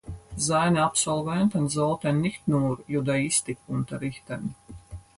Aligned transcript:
Seine 0.35 0.81
Absolventen 0.83 1.69
sollten 1.69 2.21
nicht 2.21 2.47
nur 2.47 2.83
Judaistik 2.87 3.59
unterrichten. 3.67 4.55